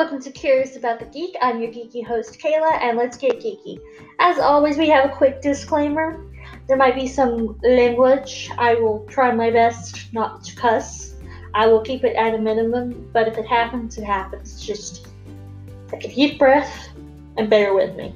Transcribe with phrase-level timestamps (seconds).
[0.00, 1.36] welcome to Curious About the Geek.
[1.42, 3.78] I'm your geeky host, Kayla, and let's get geeky.
[4.18, 6.24] As always, we have a quick disclaimer.
[6.66, 8.50] There might be some language.
[8.56, 11.16] I will try my best not to cuss.
[11.52, 14.64] I will keep it at a minimum, but if it happens, it happens.
[14.64, 15.06] Just
[15.88, 16.88] take a deep breath
[17.36, 18.14] and bear with me.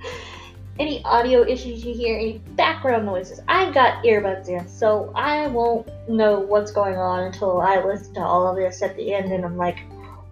[0.78, 5.86] any audio issues you hear, any background noises, I've got earbuds in, so I won't
[6.08, 9.44] know what's going on until I listen to all of this at the end and
[9.44, 9.80] I'm like,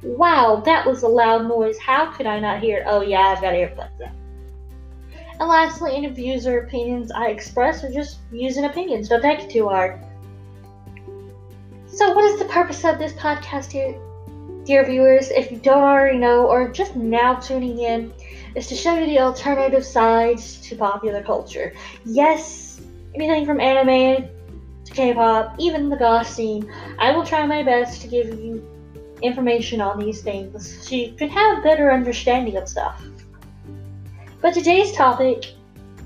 [0.03, 1.79] Wow, that was a loud noise.
[1.79, 2.85] How could I not hear it?
[2.87, 4.11] Oh, yeah, I've got earplugs in.
[5.39, 9.09] And lastly, any views or opinions I express are just views and opinions.
[9.09, 10.01] Don't take it too hard.
[11.87, 13.95] So, what is the purpose of this podcast here,
[14.65, 15.31] dear viewers?
[15.31, 18.13] If you don't already know, or just now tuning in,
[18.55, 21.75] is to show you the alternative sides to popular culture.
[22.05, 22.81] Yes,
[23.15, 24.29] anything from anime
[24.85, 26.69] to K pop, even the goth scene.
[26.99, 28.67] I will try my best to give you
[29.23, 33.03] information on these things so you can have a better understanding of stuff.
[34.41, 35.55] But today's topic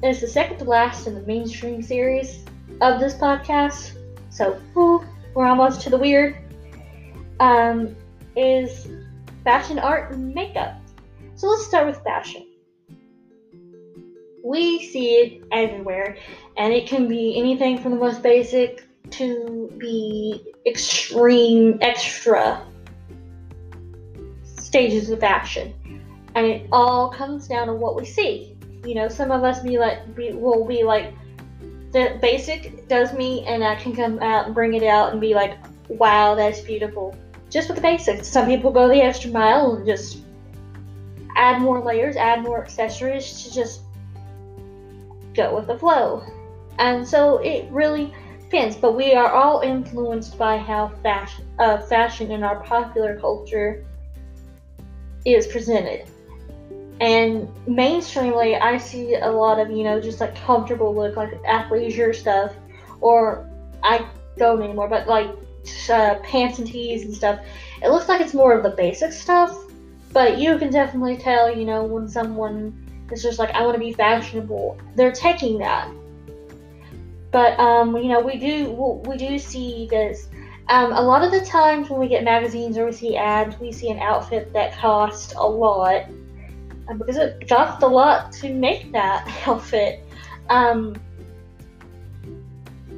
[0.03, 2.45] is the second to last in the mainstream series
[2.81, 3.97] of this podcast.
[4.31, 6.37] So, ooh, we're almost to the weird.
[7.41, 7.97] Um,
[8.37, 8.87] is
[9.45, 10.75] fashion art and makeup.
[11.35, 12.47] So let's start with fashion.
[14.45, 16.17] We see it everywhere,
[16.57, 22.67] and it can be anything from the most basic to the extreme extra
[24.67, 25.73] stages of action.
[26.35, 28.55] and it all comes down to what we see.
[28.85, 31.15] You know, some of us be like, be, will be like,
[31.93, 35.35] the basic does me, and I can come out and bring it out and be
[35.35, 35.55] like,
[35.89, 37.17] wow, that's beautiful.
[37.49, 38.29] Just with the basics.
[38.29, 40.19] Some people go the extra mile and just
[41.37, 43.81] add more layers, add more accessories to just
[45.33, 46.23] go with the flow.
[46.79, 48.77] And so it really depends.
[48.77, 53.87] But we are all influenced by how fashion, uh, fashion in our popular culture
[55.27, 56.09] is presented.
[57.01, 62.15] And mainstreamly, I see a lot of, you know, just like comfortable look, like athleisure
[62.15, 62.55] stuff,
[63.01, 63.51] or
[63.83, 65.29] I don't anymore, but like
[65.91, 67.41] uh, pants and tees and stuff.
[67.83, 69.55] It looks like it's more of the basic stuff,
[70.13, 73.81] but you can definitely tell, you know, when someone is just like, I want to
[73.81, 75.91] be fashionable, they're taking that.
[77.31, 78.71] But um, you know, we do
[79.07, 80.29] we do see this
[80.69, 83.71] um, a lot of the times when we get magazines or we see ads, we
[83.71, 86.07] see an outfit that costs a lot
[86.89, 90.05] um, because it costs a lot to make that outfit.
[90.49, 90.97] Um,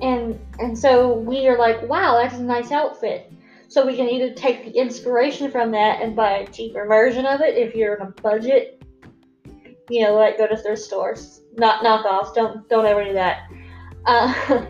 [0.00, 3.32] and and so we are like, wow, that's a nice outfit.
[3.68, 7.42] So we can either take the inspiration from that and buy a cheaper version of
[7.42, 8.82] it if you're on a budget.
[9.90, 12.34] You know, like go to thrift stores, not knockoffs.
[12.34, 13.48] Don't don't ever do that.
[14.06, 14.64] Uh,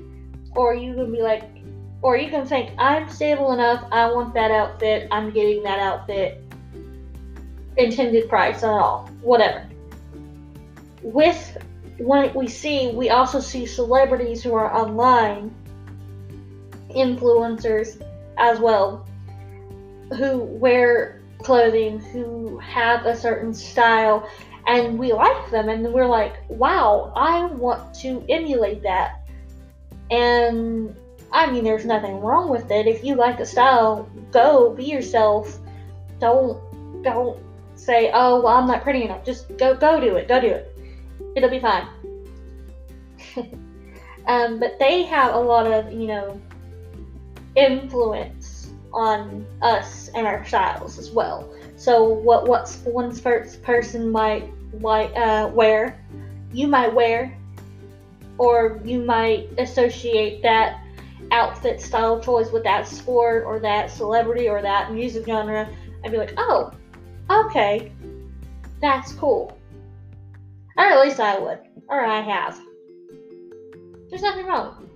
[0.54, 1.59] or you can be like,
[2.02, 6.42] or you can think, I'm stable enough, I want that outfit, I'm getting that outfit,
[7.76, 9.66] intended price and all, whatever.
[11.02, 11.58] With
[11.98, 15.54] what we see, we also see celebrities who are online,
[16.90, 18.02] influencers
[18.38, 19.06] as well,
[20.16, 24.28] who wear clothing, who have a certain style,
[24.66, 29.22] and we like them, and we're like, wow, I want to emulate that.
[30.10, 30.96] And
[31.32, 32.86] I mean, there's nothing wrong with it.
[32.86, 35.58] If you like the style, go be yourself.
[36.18, 36.60] Don't
[37.02, 37.38] don't
[37.76, 40.28] say, "Oh, well, I'm not pretty enough." Just go go do it.
[40.28, 40.76] Go do it.
[41.36, 41.86] It'll be fine.
[44.26, 46.40] um, but they have a lot of you know
[47.54, 51.48] influence on us and our styles as well.
[51.76, 56.04] So what what one first person might like uh, wear,
[56.52, 57.36] you might wear,
[58.38, 60.82] or you might associate that
[61.32, 65.68] outfit style choice with that sport or that celebrity or that music genre
[66.04, 66.72] I'd be like, oh,
[67.28, 67.92] okay,
[68.80, 69.56] that's cool.
[70.76, 71.58] Or at least I would.
[71.88, 72.58] Or I have.
[74.08, 74.88] There's nothing wrong.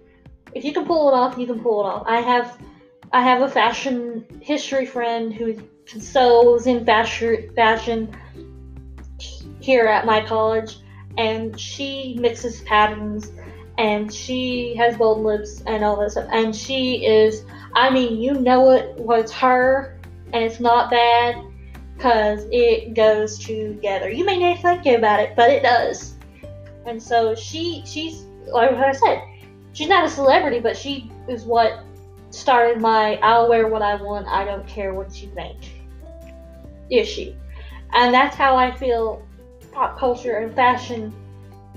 [0.54, 2.04] If you can pull it off, you can pull it off.
[2.06, 2.58] I have
[3.12, 8.16] I have a fashion history friend who sews in fashion fashion
[9.60, 10.78] here at my college
[11.16, 13.30] and she mixes patterns
[13.78, 16.28] and she has bold lips and all that stuff.
[16.30, 17.44] And she is,
[17.74, 19.98] I mean, you know it was her,
[20.32, 21.36] and it's not bad
[21.96, 24.10] because it goes together.
[24.10, 26.14] You may not think about it, but it does.
[26.86, 29.22] And so she, she's like I said,
[29.72, 31.84] she's not a celebrity, but she is what
[32.30, 35.56] started my "I'll wear what I want, I don't care what you think"
[36.90, 37.34] issue,
[37.92, 39.26] and that's how I feel
[39.72, 41.12] pop culture and fashion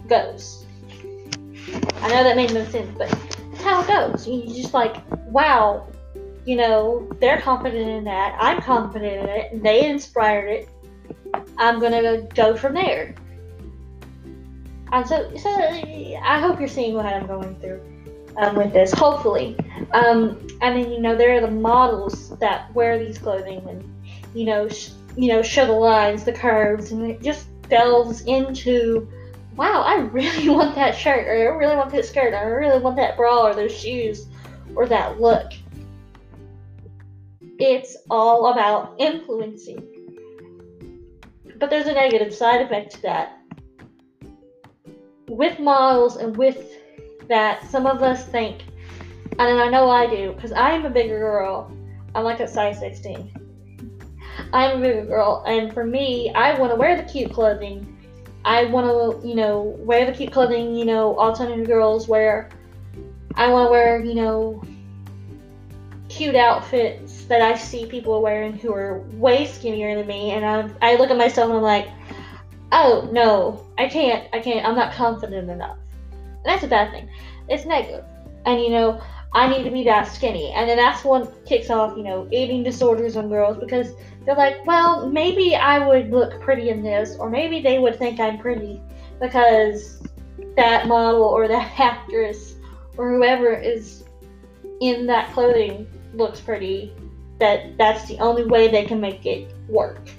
[0.07, 0.65] goes.
[1.73, 3.09] I know that made no sense, but
[3.51, 4.27] that's how it goes.
[4.27, 4.95] You just like,
[5.31, 5.87] wow,
[6.45, 8.37] you know, they're confident in that.
[8.39, 10.69] I'm confident in it, and they inspired it.
[11.57, 13.15] I'm gonna go from there.
[14.91, 17.81] And so, so I hope you're seeing what I'm going through
[18.37, 18.93] um, with this.
[18.93, 19.57] Hopefully,
[19.91, 23.83] um, and then you know there are the models that wear these clothing and
[24.33, 29.09] you know sh- you know show the lines, the curves, and it just delves into.
[29.57, 32.79] Wow, I really want that shirt, or I really want that skirt, or I really
[32.79, 34.27] want that bra, or those shoes,
[34.75, 35.51] or that look.
[37.59, 39.83] It's all about influencing.
[41.57, 43.33] But there's a negative side effect to that.
[45.27, 46.77] With models and with
[47.27, 48.63] that, some of us think,
[49.39, 51.71] and I know I do, because I'm a bigger girl.
[52.13, 53.33] I'm like a size 16.
[54.53, 57.96] I'm a bigger girl, and for me, I want to wear the cute clothing.
[58.47, 58.87] I want
[59.21, 62.49] to, you know, wear the cute clothing, you know, all alternative girls wear.
[63.35, 64.63] I want to wear, you know,
[66.07, 70.93] cute outfits that I see people wearing who are way skinnier than me, and I,
[70.93, 71.89] I look at myself and I'm like,
[72.71, 75.77] oh no, I can't, I can't, I'm not confident enough.
[76.13, 77.09] And that's a bad thing.
[77.49, 78.05] It's negative.
[78.45, 79.01] And you know,
[79.37, 80.51] I need to be that skinny.
[80.53, 83.93] And then that's what kicks off, you know, eating disorders on girls because
[84.25, 88.19] they're like, well, maybe I would look pretty in this, or maybe they would think
[88.19, 88.81] I'm pretty
[89.21, 90.01] because
[90.55, 92.55] that model or that actress
[92.97, 94.05] or whoever is
[94.81, 95.85] in that clothing
[96.15, 96.91] looks pretty
[97.37, 100.09] that that's the only way they can make it work.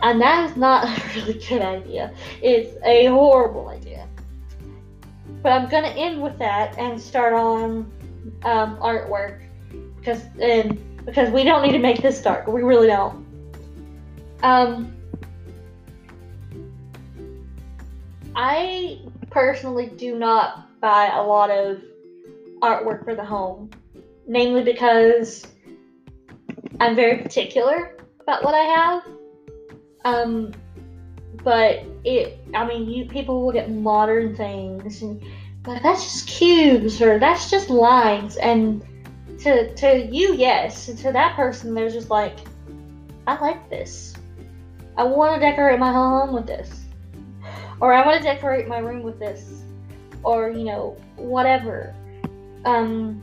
[0.00, 2.14] And that is not a really good idea.
[2.40, 4.08] It's a horrible idea.
[5.42, 7.92] But i'm gonna end with that and start on
[8.44, 9.42] um, artwork.
[9.96, 12.46] Because and because we don't need to make this dark.
[12.46, 13.26] We really don't.
[14.42, 14.94] Um
[18.36, 19.00] i
[19.30, 21.82] personally do not buy a lot of
[22.62, 23.68] artwork for the home
[24.28, 25.46] namely because
[26.80, 29.02] I'm very particular about what I have.
[30.04, 30.52] Um,
[31.42, 35.20] but it, I mean, you people will get modern things and
[35.68, 38.82] but that's just cubes or that's just lines and
[39.38, 42.38] to to you yes and to that person there's just like
[43.28, 44.14] I like this.
[44.96, 46.84] I want to decorate my home with this.
[47.78, 49.64] Or I want to decorate my room with this.
[50.22, 51.94] Or, you know, whatever.
[52.64, 53.22] Um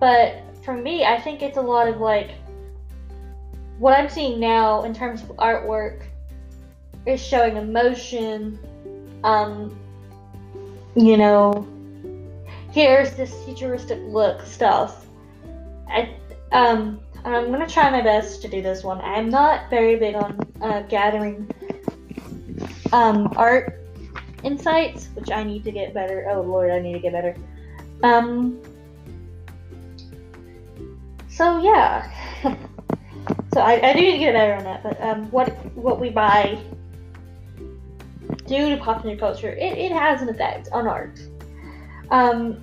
[0.00, 2.30] but for me, I think it's a lot of like
[3.78, 6.04] what I'm seeing now in terms of artwork
[7.04, 8.58] is showing emotion.
[9.22, 9.78] Um,
[10.96, 11.66] you know,
[12.72, 15.06] here's this futuristic look stuff.
[15.88, 16.16] I
[16.52, 19.00] um, I'm gonna try my best to do this one.
[19.02, 21.50] I'm not very big on uh, gathering
[22.92, 23.78] um, art
[24.42, 26.26] insights, which I need to get better.
[26.30, 27.36] Oh lord, I need to get better.
[28.02, 28.58] Um,
[31.28, 32.10] so yeah.
[33.52, 34.82] so I, I do need to get better on that.
[34.82, 36.58] But um, what what we buy
[38.46, 41.20] due to popular culture, it, it has an effect on art.
[42.10, 42.62] Um,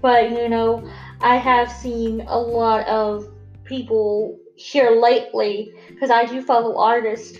[0.00, 0.88] but you know,
[1.20, 3.32] I have seen a lot of
[3.64, 7.38] people here lately because I do follow artists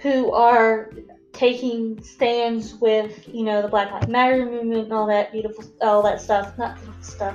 [0.00, 0.90] who are
[1.32, 6.02] taking stands with you know the Black Lives Matter movement and all that beautiful all
[6.02, 7.34] that stuff, not stuff,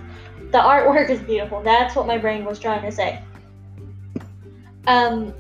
[0.52, 1.62] the artwork is beautiful.
[1.62, 3.22] That's what my brain was trying to say.
[4.88, 5.34] Um,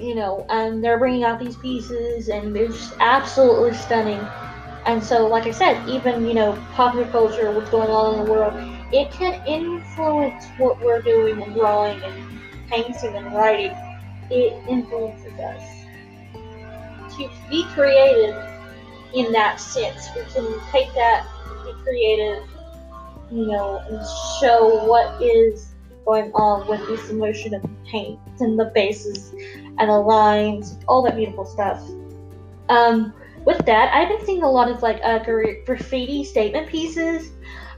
[0.00, 4.20] you know, and they're bringing out these pieces, and they're just absolutely stunning.
[4.86, 8.32] And so, like I said, even you know, popular culture, what's going on in the
[8.32, 8.54] world,
[8.92, 13.76] it can influence what we're doing and drawing and painting and writing.
[14.30, 15.80] It influences us
[17.16, 18.36] to be creative
[19.14, 20.08] in that sense.
[20.14, 21.26] We can take that,
[21.64, 22.44] be creative,
[23.30, 24.00] you know, and
[24.40, 25.69] show what is
[26.04, 29.32] going on with this emotion of paint and the bases
[29.78, 31.82] and the lines, all that beautiful stuff.
[32.68, 33.12] Um,
[33.44, 37.30] with that, I've been seeing a lot of like uh, graffiti statement pieces.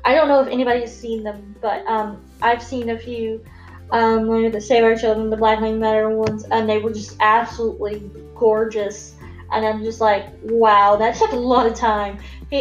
[0.04, 3.44] I don't know if anybody's seen them, but um, I've seen a few.
[3.90, 8.10] Um, the Save Our Children, the Black Lives Matter ones, and they were just absolutely
[8.34, 9.14] gorgeous.
[9.52, 12.18] And I'm just like, wow, that took a lot of time.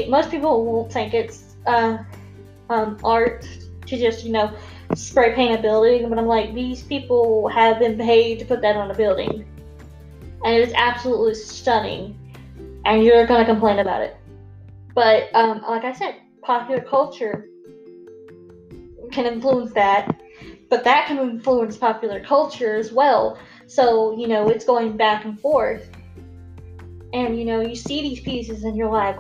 [0.10, 2.00] Most people won't think it's uh,
[2.70, 3.48] um, art
[3.86, 4.54] to just, you know,
[4.96, 8.76] spray paint a building, but I'm like, these people have been paid to put that
[8.76, 9.46] on a building.
[10.44, 12.18] And it is absolutely stunning.
[12.86, 14.18] And you're to complain about it.
[14.94, 17.48] But, um, like I said, popular culture
[19.12, 20.22] can influence that,
[20.70, 23.38] but that can influence popular culture as well.
[23.68, 25.90] So, you know, it's going back and forth.
[27.14, 29.18] And, you know, you see these pieces and you're like,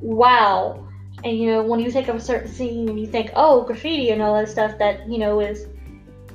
[0.00, 0.83] wow,
[1.24, 4.10] And you know, when you think of a certain scene and you think, oh, graffiti
[4.10, 5.66] and all that stuff that you know is,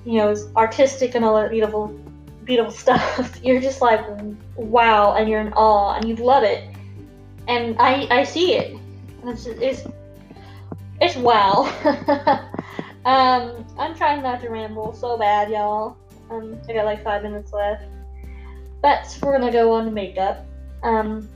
[0.03, 1.87] you know, is artistic and all that beautiful,
[2.43, 4.01] beautiful stuff, you're just like,
[4.55, 6.67] wow, and you're in awe and you love it.
[7.47, 8.77] And I, I see it.
[9.25, 9.83] It's, it's,
[11.01, 11.71] it's wow.
[13.05, 15.97] um, I'm trying not to ramble so bad, y'all.
[16.31, 17.85] Um, I got like five minutes left.
[18.81, 20.45] But we're gonna go on to makeup.
[20.83, 21.27] Um,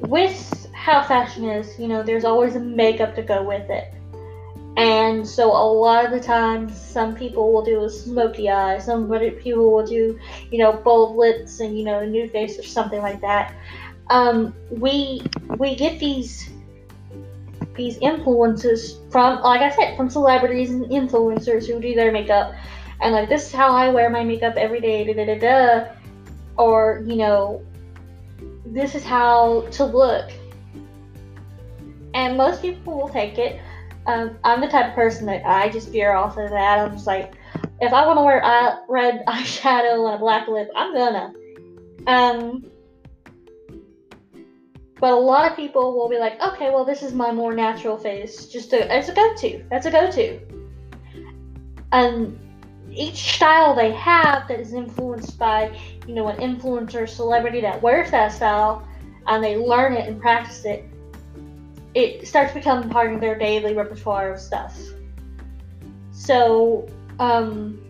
[0.00, 3.92] with how fashion is, you know, there's always a makeup to go with it.
[4.78, 9.10] And so a lot of the times, some people will do a smoky eye, some
[9.42, 10.18] people will do,
[10.50, 13.54] you know, bold lips and, you know, a new face or something like that.
[14.08, 15.22] Um, we
[15.58, 16.48] we get these
[17.74, 22.54] these influences from, like I said, from celebrities and influencers who do their makeup,
[23.02, 25.92] and like this is how I wear my makeup every day, da da da da,
[26.56, 27.62] or you know,
[28.64, 30.30] this is how to look.
[32.14, 33.60] And most people will take it.
[34.06, 36.78] Um, I'm the type of person that I just veer off of that.
[36.78, 37.34] I'm just like,
[37.80, 41.32] if I want to wear eye, red eyeshadow and a black lip, I'm gonna.
[42.06, 42.70] Um,
[45.00, 47.96] but a lot of people will be like, okay, well, this is my more natural
[47.96, 48.46] face.
[48.46, 49.64] Just a, it's a go-to.
[49.70, 50.38] That's a go-to.
[51.92, 52.38] And
[52.92, 58.10] each style they have that is influenced by, you know, an influencer, celebrity that wears
[58.10, 58.86] that style,
[59.26, 60.84] and they learn it and practice it,
[61.94, 64.78] it starts becoming part of their daily repertoire of stuff.
[66.12, 67.80] So, um,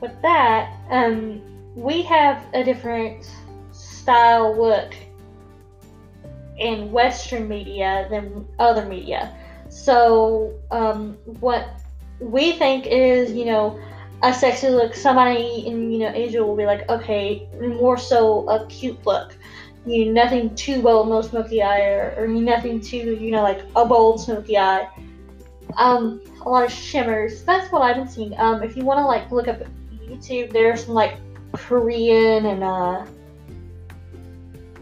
[0.00, 1.40] with that, um,
[1.74, 3.30] we have a different
[3.70, 4.94] style look
[6.58, 9.36] in Western media than other media.
[9.68, 11.68] So, um, what
[12.20, 13.80] we think is, you know,
[14.22, 18.66] a sexy look, somebody in, you know, Asia will be like, okay, more so a
[18.66, 19.34] cute look
[19.86, 23.62] you know, nothing too bold, no smoky eye, or, or nothing too, you know, like
[23.76, 24.88] a bold smoky eye.
[25.76, 27.42] Um, a lot of shimmers.
[27.44, 28.38] That's what I've been seeing.
[28.38, 29.62] Um, if you want to like look up
[30.06, 31.16] YouTube, there's some like
[31.52, 33.06] Korean and uh,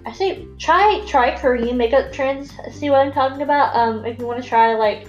[0.07, 2.53] I say try try Korean makeup trends.
[2.73, 3.75] See what I'm talking about?
[3.75, 5.07] Um, if you want to try like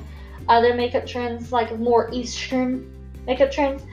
[0.48, 2.92] other makeup trends, like more Eastern
[3.26, 3.84] makeup trends,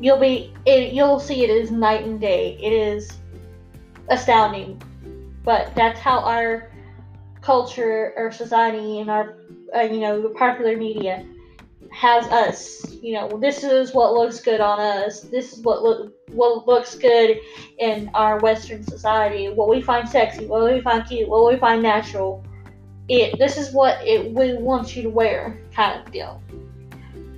[0.00, 2.58] you'll be it, you'll see it is night and day.
[2.60, 3.18] It is
[4.08, 4.82] astounding
[5.44, 6.70] but that's how our
[7.40, 9.38] culture or society and our
[9.74, 11.24] uh, you know the popular media
[11.92, 12.84] has us.
[13.02, 15.20] You know this is what looks good on us.
[15.20, 17.38] This is what what looks good
[17.78, 19.48] in our western society.
[19.48, 22.44] What we find sexy what we find cute what we find natural.
[23.08, 26.42] It this is what it we want you to wear kind of deal.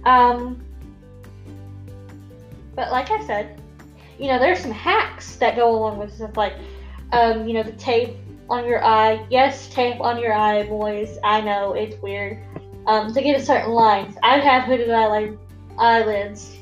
[0.04, 0.62] Um
[2.75, 3.61] but like i said
[4.18, 6.54] you know there's some hacks that go along with stuff like
[7.12, 8.16] um, you know, the tape
[8.50, 9.25] on your eye.
[9.31, 11.19] Yes, tape on your eye, boys.
[11.23, 12.42] I know it's weird.
[12.87, 14.16] Um, to get a certain lines.
[14.23, 15.38] I have hooded eyelid,
[15.78, 16.57] eyelids,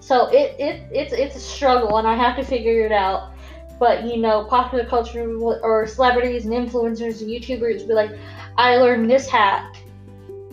[0.00, 3.32] so it, it it's it's a struggle, and I have to figure it out.
[3.78, 8.10] But you know, popular culture or celebrities and influencers and YouTubers be like,
[8.58, 9.76] I learned this hack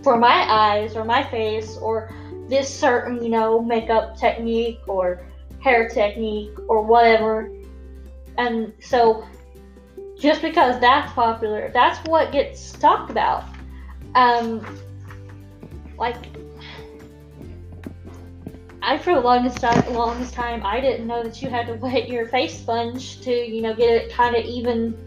[0.03, 2.13] for my eyes or my face or
[2.47, 5.25] this certain you know makeup technique or
[5.59, 7.51] hair technique or whatever.
[8.37, 9.25] And so
[10.19, 11.71] just because that's popular.
[11.73, 13.43] That's what gets talked about.
[14.15, 14.65] Um,
[15.97, 16.17] like,
[18.81, 22.07] I for the longest time, longest time, I didn't know that you had to wet
[22.09, 24.97] your face sponge to, you know, get it kind of even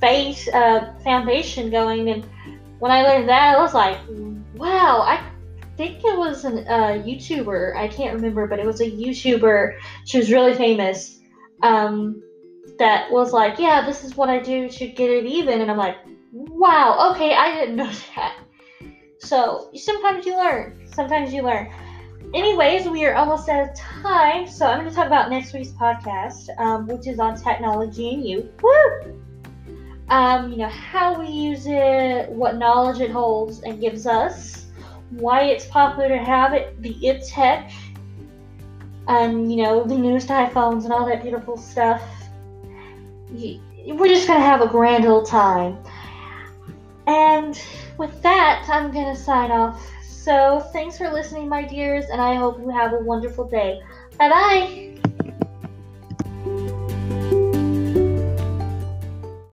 [0.00, 2.08] face uh, foundation going.
[2.10, 2.26] And
[2.78, 3.98] when I learned that, I was like,
[4.56, 5.22] wow, I
[5.76, 7.76] think it was a uh, YouTuber.
[7.76, 9.78] I can't remember, but it was a YouTuber.
[10.04, 11.20] She was really famous.
[11.62, 12.22] Um,
[12.78, 15.60] that was like, yeah, this is what I do to get it even.
[15.60, 15.96] And I'm like,
[16.32, 18.36] wow, okay, I didn't know that.
[19.18, 20.86] So sometimes you learn.
[20.92, 21.72] Sometimes you learn.
[22.34, 25.70] Anyways, we are almost out of time, so I'm going to talk about next week's
[25.70, 28.52] podcast, um, which is on technology and you.
[28.60, 29.22] Woo!
[30.08, 34.66] Um, you know how we use it, what knowledge it holds and gives us,
[35.10, 37.70] why it's popular to have it, the it tech,
[39.06, 42.02] and you know the newest iPhones and all that beautiful stuff
[43.86, 45.78] we're just gonna have a grand old time.
[47.06, 47.60] And
[47.98, 49.80] with that, I'm gonna sign off.
[50.02, 53.80] So thanks for listening, my dears, and I hope you have a wonderful day.
[54.18, 55.13] Bye bye.